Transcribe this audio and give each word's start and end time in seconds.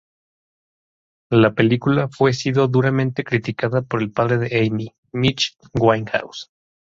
La 1.29 1.53
película 1.53 2.09
fue 2.09 2.33
sido 2.33 2.67
duramente 2.67 3.23
criticada 3.23 3.83
por 3.83 4.01
el 4.01 4.11
padre 4.11 4.39
de 4.39 4.65
Amy, 4.67 4.95
Mitch 5.11 5.55
Winehouse. 5.75 6.49